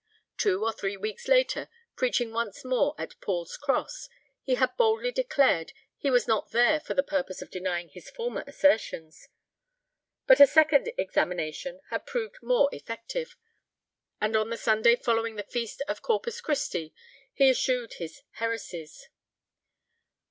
Two 0.37 0.63
or 0.65 0.73
three 0.73 0.97
weeks 0.97 1.27
later, 1.27 1.69
preaching 1.95 2.31
once 2.31 2.65
more 2.65 2.95
at 2.97 3.21
Paul's 3.21 3.55
Cross, 3.55 4.09
he 4.41 4.55
had 4.55 4.75
boldly 4.75 5.11
declared 5.11 5.73
he 5.95 6.09
was 6.09 6.27
not 6.27 6.49
there 6.49 6.79
for 6.79 6.95
the 6.95 7.03
purpose 7.03 7.39
of 7.43 7.51
denying 7.51 7.87
his 7.89 8.09
former 8.09 8.43
assertions; 8.47 9.27
but 10.25 10.39
a 10.39 10.47
second 10.47 10.91
"examination" 10.97 11.81
had 11.91 12.07
proved 12.07 12.37
more 12.41 12.67
effective, 12.73 13.35
and 14.19 14.35
on 14.35 14.49
the 14.49 14.57
Sunday 14.57 14.95
following 14.95 15.35
the 15.35 15.43
feast 15.43 15.83
of 15.87 16.01
Corpus 16.01 16.41
Christi 16.41 16.95
he 17.31 17.51
eschewed 17.51 17.93
his 17.99 18.23
heresies. 18.31 19.07